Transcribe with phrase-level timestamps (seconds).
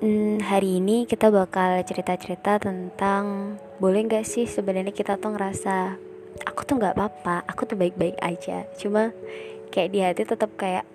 [0.00, 6.00] Hmm, hari ini kita bakal cerita-cerita tentang boleh nggak sih sebenarnya kita tuh ngerasa
[6.40, 8.64] aku tuh nggak apa-apa, aku tuh baik-baik aja.
[8.80, 9.12] Cuma
[9.68, 10.88] kayak di hati tetap kayak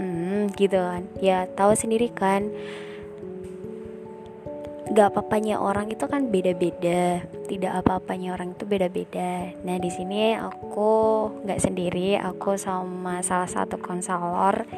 [0.00, 1.04] hmm gitu kan.
[1.20, 2.48] Ya tahu sendiri kan
[4.84, 10.92] gak apa-apanya orang itu kan beda-beda tidak apa-apanya orang itu beda-beda nah di sini aku
[11.40, 14.68] nggak sendiri aku sama salah satu konselor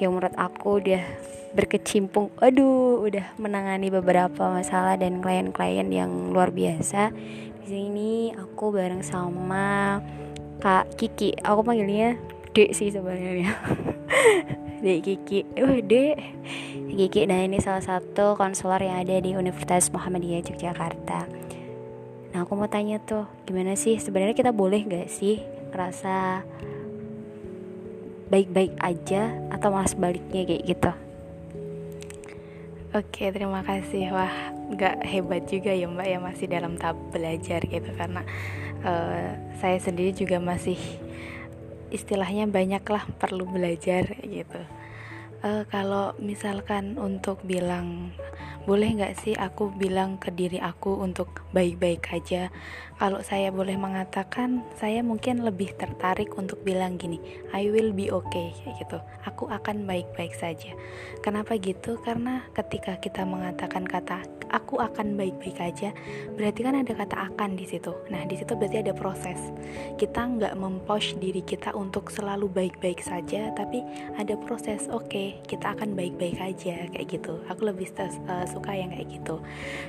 [0.00, 1.04] yang menurut aku udah
[1.52, 2.30] berkecimpung.
[2.38, 7.10] Aduh udah menangani beberapa masalah dan klien-klien yang luar biasa.
[7.62, 9.98] Di sini aku bareng sama
[10.62, 11.34] Kak Kiki.
[11.42, 12.18] Aku panggilnya
[12.50, 13.54] Dek sih sebenarnya.
[14.84, 15.46] Dek Kiki.
[15.58, 16.16] Uh Dek
[16.90, 17.26] Kiki.
[17.26, 21.20] Nah ini salah satu konselor yang ada di Universitas Muhammadiyah Yogyakarta.
[22.30, 23.98] Nah aku mau tanya tuh gimana sih?
[23.98, 26.46] Sebenarnya kita boleh gak sih ngerasa
[28.30, 31.09] baik-baik aja atau malah sebaliknya kayak gitu
[32.90, 34.10] Oke, terima kasih.
[34.10, 38.26] Wah, nggak hebat juga ya Mbak ya masih dalam tahap belajar gitu karena
[38.82, 39.30] uh,
[39.62, 40.74] saya sendiri juga masih
[41.94, 44.58] istilahnya banyak lah perlu belajar gitu.
[45.38, 48.10] Uh, kalau misalkan untuk bilang
[48.66, 52.50] boleh nggak sih aku bilang ke diri aku untuk baik-baik aja
[53.00, 57.16] kalau saya boleh mengatakan saya mungkin lebih tertarik untuk bilang gini
[57.48, 59.00] I will be okay gitu.
[59.24, 60.76] Aku akan baik-baik saja.
[61.24, 61.96] Kenapa gitu?
[62.04, 64.20] Karena ketika kita mengatakan kata
[64.52, 65.94] aku akan baik-baik aja
[66.36, 67.96] berarti kan ada kata akan di situ.
[68.12, 69.40] Nah di situ berarti ada proses.
[69.96, 73.80] Kita nggak mempush diri kita untuk selalu baik-baik saja tapi
[74.20, 77.40] ada proses oke okay, kita akan baik-baik aja kayak gitu.
[77.48, 79.40] Aku lebih uh, suka yang kayak gitu.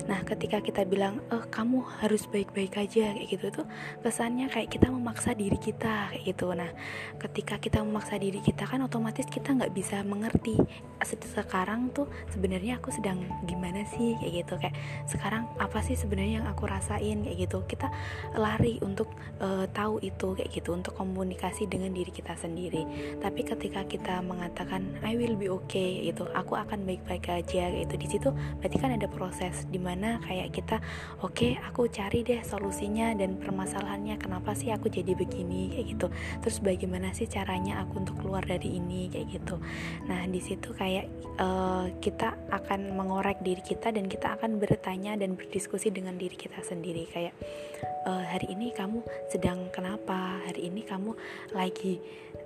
[0.07, 3.45] Nah ketika kita bilang eh kamu harus baik-baik aja aja kayak gitu.
[3.49, 3.67] Tuh
[4.05, 6.53] kesannya kayak kita memaksa diri kita kayak gitu.
[6.53, 6.69] Nah
[7.17, 10.61] ketika kita memaksa diri kita kan otomatis kita nggak bisa mengerti
[11.01, 14.13] sekarang tuh sebenarnya aku sedang gimana sih?
[14.21, 14.53] Kayak gitu.
[14.61, 14.75] Kayak
[15.09, 17.25] sekarang apa sih sebenarnya yang aku rasain?
[17.25, 17.57] Kayak gitu.
[17.65, 17.89] Kita
[18.37, 19.09] lari untuk
[19.41, 20.77] uh, tahu itu kayak gitu.
[20.77, 22.85] Untuk komunikasi dengan diri kita sendiri.
[23.17, 26.29] Tapi ketika kita mengatakan I will be okay gitu.
[26.37, 27.93] Aku akan baik-baik aja gitu.
[27.97, 28.29] Di situ
[28.61, 30.77] berarti kan ada proses di mana kayak kita
[31.25, 36.07] oke okay, aku cari deh solusinya dan permasalahannya kenapa sih aku jadi begini kayak gitu.
[36.43, 39.55] Terus bagaimana sih caranya aku untuk keluar dari ini kayak gitu.
[40.11, 41.07] Nah di situ kayak
[41.39, 46.59] uh, kita akan mengorek diri kita dan kita akan bertanya dan berdiskusi dengan diri kita
[46.59, 47.07] sendiri.
[47.07, 47.33] Kayak
[48.03, 48.99] uh, hari ini kamu
[49.31, 50.43] sedang kenapa?
[50.51, 51.15] Hari ini kamu
[51.55, 52.03] lagi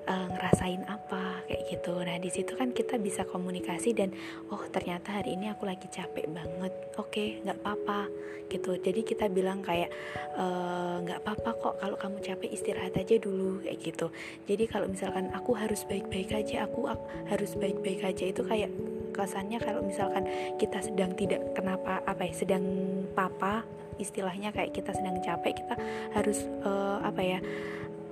[0.07, 1.93] uh, ngerasain apa kayak gitu.
[2.01, 4.13] Nah di situ kan kita bisa komunikasi dan
[4.49, 6.73] oh ternyata hari ini aku lagi capek banget.
[6.95, 8.09] Oke okay, nggak apa-apa
[8.49, 8.77] gitu.
[8.77, 9.89] Jadi kita bilang kayak
[10.35, 14.11] Eh, nggak uh, apa-apa kok kalau kamu capek istirahat aja dulu kayak gitu.
[14.51, 18.67] Jadi kalau misalkan aku harus baik-baik aja aku, aku harus baik-baik aja itu kayak
[19.15, 20.27] kesannya kalau misalkan
[20.59, 22.67] kita sedang tidak kenapa apa ya sedang
[23.15, 23.63] papa
[23.95, 25.79] istilahnya kayak kita sedang capek kita
[26.11, 27.39] harus uh, apa ya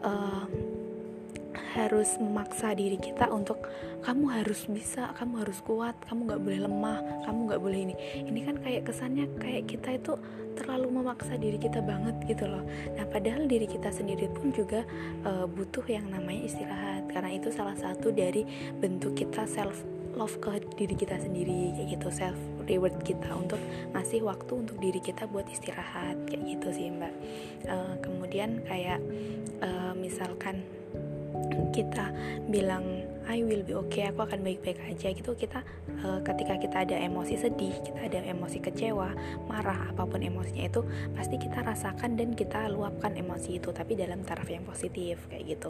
[0.07, 0.47] uh,
[1.73, 3.65] harus memaksa diri kita untuk
[4.05, 7.95] kamu harus bisa, kamu harus kuat, kamu nggak boleh lemah, kamu nggak boleh ini.
[8.23, 10.13] Ini kan kayak kesannya kayak kita itu
[10.53, 12.61] terlalu memaksa diri kita banget gitu loh.
[12.93, 14.85] Nah padahal diri kita sendiri pun juga
[15.25, 18.45] uh, butuh yang namanya istirahat karena itu salah satu dari
[18.77, 19.81] bentuk kita self
[20.13, 22.37] love ke diri kita sendiri kayak gitu self
[22.69, 23.57] reward kita untuk
[23.97, 27.13] ngasih waktu untuk diri kita buat istirahat kayak gitu sih mbak
[27.65, 29.01] uh, kemudian kayak
[29.65, 30.61] uh, misalkan
[31.71, 32.09] kita
[32.49, 35.31] bilang I will be okay aku akan baik-baik aja gitu.
[35.35, 35.63] Kita
[36.03, 39.15] uh, ketika kita ada emosi sedih kita ada emosi kecewa
[39.47, 40.81] marah apa pun emosinya itu
[41.15, 45.69] pasti kita rasakan dan kita luapkan emosi itu tapi dalam taraf yang positif kayak gitu.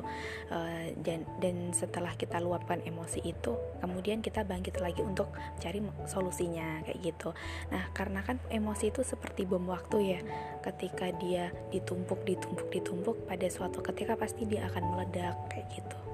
[0.49, 5.29] Uh, dan dan setelah kita luapkan emosi itu kemudian kita bangkit lagi untuk
[5.61, 7.35] cari solusinya kayak gitu.
[7.69, 10.19] Nah karena kan emosi itu seperti bom waktu ya.
[10.63, 16.12] Ketika dia ditumpuk ditumpuk ditumpuk pada suatu ketika pasti dia akan meledak kayak gitu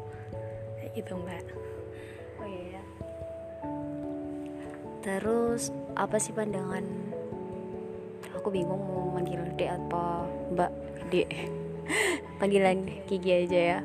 [0.99, 1.47] gitu mbak.
[2.43, 2.83] Oh iya
[4.99, 6.83] terus apa sih pandangan?
[8.35, 10.71] Aku bingung mau manggil dek apa mbak
[11.09, 11.29] dek.
[12.39, 13.79] Panggilan Kiki aja ya.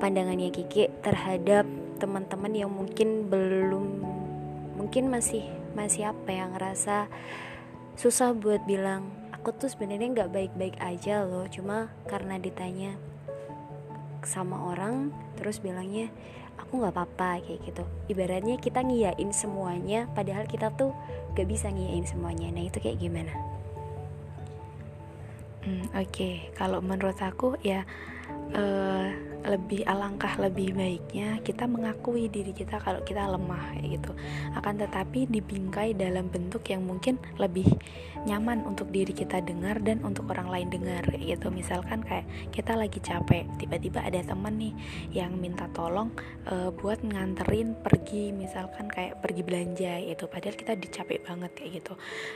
[0.00, 1.64] Pandangannya Kiki terhadap
[2.00, 4.06] teman-teman yang mungkin belum
[4.80, 5.44] mungkin masih
[5.76, 7.12] masih apa yang ngerasa
[8.00, 12.96] susah buat bilang aku tuh sebenarnya nggak baik-baik aja loh cuma karena ditanya
[14.24, 16.12] sama orang terus bilangnya
[16.60, 17.84] aku nggak apa-apa kayak gitu.
[18.12, 20.92] Ibaratnya kita ngiyain semuanya padahal kita tuh
[21.32, 22.52] gak bisa ngiyain semuanya.
[22.52, 23.32] Nah itu kayak gimana?
[25.60, 26.08] Hmm, oke.
[26.08, 26.34] Okay.
[26.56, 27.84] kalau menurut aku ya
[28.56, 29.08] uh,
[29.40, 34.12] lebih alangkah lebih baiknya kita mengakui diri kita kalau kita lemah gitu.
[34.52, 37.66] Akan tetapi dibingkai dalam bentuk yang mungkin lebih
[38.28, 41.48] nyaman untuk diri kita dengar dan untuk orang lain dengar kayak gitu.
[41.48, 44.74] Misalkan kayak kita lagi capek tiba-tiba ada teman nih
[45.16, 46.12] yang minta tolong
[46.52, 51.94] uh, buat nganterin pergi misalkan kayak pergi belanja itu padahal kita dicapek banget kayak gitu.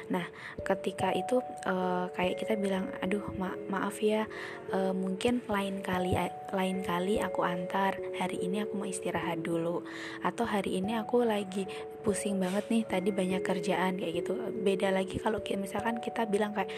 [0.09, 0.25] Nah
[0.65, 4.25] ketika itu uh, kayak kita bilang aduh ma maaf ya
[4.73, 6.17] uh, mungkin lain kali
[6.55, 9.83] lain kali kali aku antar hari ini aku mau istirahat dulu.
[10.23, 11.67] Atau hari ini aku lagi
[12.07, 14.39] pusing banget nih tadi banyak kerjaan kayak gitu.
[14.63, 16.71] Beda lagi kalau misalkan kita bilang kayak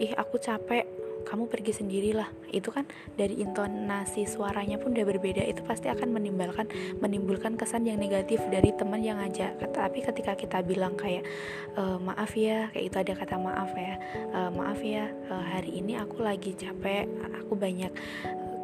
[0.00, 0.88] ih aku capek
[1.28, 2.32] kamu pergi sendirilah.
[2.48, 6.64] Itu kan dari intonasi suaranya pun udah berbeda itu pasti akan menimbulkan
[7.04, 9.52] menimbulkan kesan yang negatif dari teman yang ngajak.
[9.68, 11.28] Tapi ketika kita bilang kayak
[11.76, 14.00] e, maaf ya kayak itu ada kata maaf ya
[14.32, 17.04] e, maaf ya e, hari ini aku lagi capek
[17.44, 17.92] aku banyak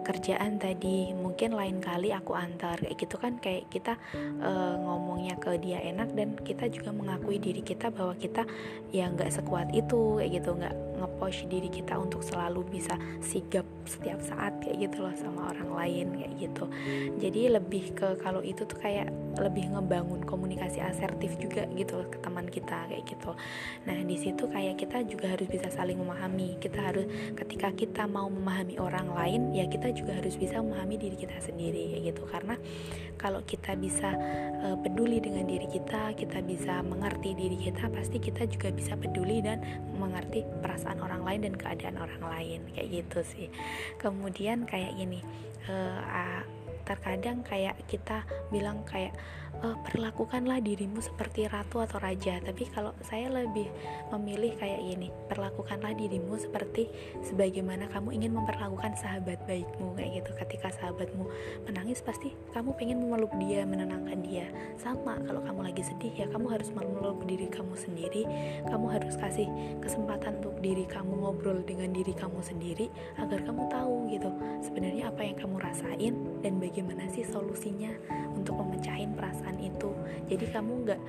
[0.05, 2.79] kerjaan tadi mungkin lain kali aku antar.
[2.79, 3.99] Kayak gitu kan kayak kita
[4.45, 8.47] uh, ngomongnya ke dia enak dan kita juga mengakui diri kita bahwa kita
[8.95, 10.51] ya nggak sekuat itu kayak gitu.
[10.55, 15.71] Nggak ngepush diri kita untuk selalu bisa sigap setiap saat kayak gitu loh sama orang
[15.77, 16.65] lain kayak gitu.
[17.21, 22.19] Jadi lebih ke kalau itu tuh kayak lebih ngebangun komunikasi asertif juga gitu loh ke
[22.25, 23.37] teman kita kayak gitu.
[23.85, 26.57] Nah di situ kayak kita juga harus bisa saling memahami.
[26.59, 27.07] Kita harus
[27.37, 31.95] ketika kita mau memahami orang lain ya kita juga harus bisa memahami diri kita sendiri
[31.95, 32.23] kayak gitu.
[32.25, 32.57] Karena
[33.21, 34.11] kalau kita bisa
[34.65, 39.41] uh, peduli dengan diri kita kita bisa mengerti diri kita pasti kita juga bisa peduli
[39.43, 39.61] dan
[40.05, 43.49] mengerti perasaan orang lain dan keadaan orang lain kayak gitu sih.
[43.97, 45.25] Kemudian kayak gini
[45.69, 46.45] uh,
[46.85, 49.17] terkadang kayak kita bilang kayak
[49.63, 52.41] e, perlakukanlah dirimu seperti ratu atau raja.
[52.41, 53.69] Tapi kalau saya lebih
[54.15, 56.89] memilih kayak gini perlakukanlah dirimu seperti
[57.23, 60.31] sebagaimana kamu ingin memperlakukan sahabat baikmu kayak gitu.
[60.41, 61.25] Ketika sahabatmu
[61.69, 64.49] menangis pasti kamu pengen memeluk dia menenangkan dia.
[64.81, 68.23] Sama kalau kamu lagi sedih ya kamu harus memeluk diri kamu sendiri.
[68.67, 69.47] Kamu harus kasih
[69.85, 72.89] kesempatan untuk diri kamu ngobrol dengan diri kamu sendiri
[73.21, 74.31] agar kamu tahu gitu
[74.65, 77.93] sebenarnya apa yang kamu rasain dan bagaimana sih solusinya
[78.33, 79.93] untuk memecahin perasaan itu.
[80.29, 81.01] Jadi kamu nggak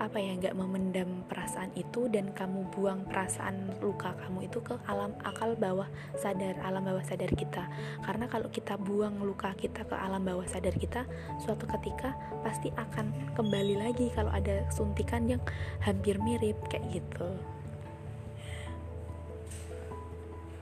[0.00, 5.12] apa ya nggak memendam perasaan itu dan kamu buang perasaan luka kamu itu ke alam
[5.22, 5.86] akal bawah
[6.18, 7.68] sadar alam bawah sadar kita.
[8.02, 11.06] Karena kalau kita buang luka kita ke alam bawah sadar kita
[11.38, 15.42] suatu ketika pasti akan kembali lagi kalau ada suntikan yang
[15.84, 17.28] hampir mirip kayak gitu.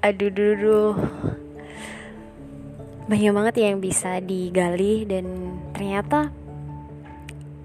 [0.01, 0.97] Aduh duh
[3.11, 5.27] banyak banget ya yang bisa digali dan
[5.75, 6.31] ternyata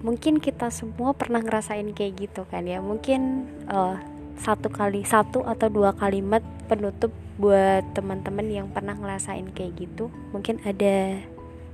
[0.06, 2.78] mungkin kita semua pernah ngerasain kayak gitu kan ya.
[2.78, 3.98] Mungkin uh,
[4.38, 7.10] satu kali satu atau dua kalimat penutup
[7.42, 10.14] buat teman-teman yang pernah ngerasain kayak gitu.
[10.30, 11.18] Mungkin ada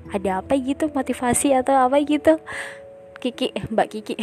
[0.08, 0.88] ada apa gitu?
[0.96, 2.40] Motivasi atau apa gitu?
[3.20, 4.17] Kiki Mbak Kiki.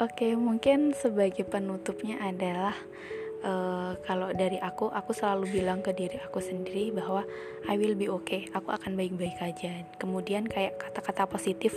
[0.00, 2.74] Oke mungkin sebagai penutupnya adalah
[3.42, 7.26] uh, kalau dari aku aku selalu bilang ke diri aku sendiri bahwa
[7.70, 9.86] I will be okay aku akan baik-baik aja.
[9.98, 11.74] Kemudian kayak kata-kata positif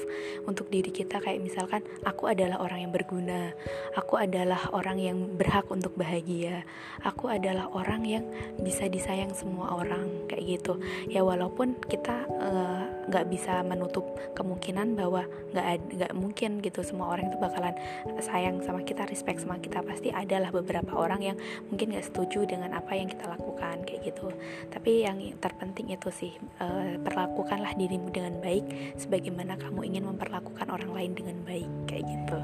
[0.50, 3.54] untuk diri kita kayak misalkan aku adalah orang yang berguna
[3.94, 6.66] aku adalah orang yang berhak untuk bahagia
[7.06, 8.26] aku adalah orang yang
[8.62, 10.80] bisa disayang semua orang kayak gitu.
[11.10, 15.66] Ya walaupun kita eh, nggak bisa menutup kemungkinan bahwa nggak
[15.98, 17.76] nggak mungkin gitu semua orang itu bakalan
[18.22, 19.82] sayang sama kita respect sama kita.
[19.86, 21.38] Pasti adalah beberapa orang yang
[21.70, 24.32] mungkin gak setuju dengan apa yang kita lakukan kayak gitu.
[24.70, 30.92] Tapi yang terpenting itu sih uh, perlakukanlah dirimu dengan baik sebagaimana kamu ingin memperlakukan orang
[30.92, 32.38] lain dengan baik kayak gitu.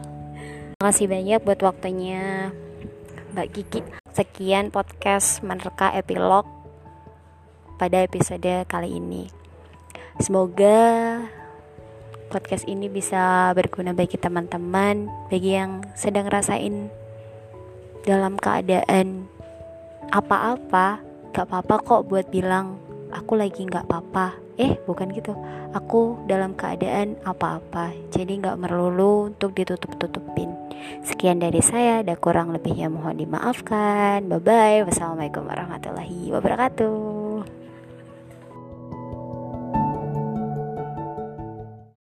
[0.78, 2.50] Terima kasih banyak buat waktunya
[3.38, 3.82] Mbak Kiki.
[4.12, 6.44] Sekian podcast menerka epilog
[7.80, 9.41] pada episode kali ini
[10.20, 10.80] semoga
[12.32, 16.88] podcast ini bisa berguna bagi teman-teman bagi yang sedang rasain
[18.08, 19.28] dalam keadaan
[20.10, 21.04] apa-apa.
[21.32, 22.80] Gak apa-apa kok buat bilang
[23.12, 24.40] aku lagi gak apa-apa.
[24.60, 25.36] Eh bukan gitu.
[25.72, 27.96] Aku dalam keadaan apa-apa.
[28.12, 30.52] Jadi gak merlulu untuk ditutup-tutupin.
[31.06, 34.28] Sekian dari saya ada kurang lebihnya mohon dimaafkan.
[34.28, 37.21] Bye bye wassalamualaikum warahmatullahi wabarakatuh